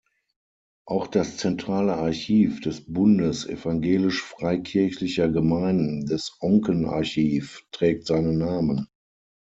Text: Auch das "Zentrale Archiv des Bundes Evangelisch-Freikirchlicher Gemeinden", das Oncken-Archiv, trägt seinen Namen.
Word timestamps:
Auch 0.87 1.05
das 1.05 1.37
"Zentrale 1.37 1.93
Archiv 1.95 2.59
des 2.61 2.91
Bundes 2.91 3.45
Evangelisch-Freikirchlicher 3.47 5.29
Gemeinden", 5.29 6.07
das 6.07 6.35
Oncken-Archiv, 6.41 7.67
trägt 7.71 8.07
seinen 8.07 8.39
Namen. 8.39 8.87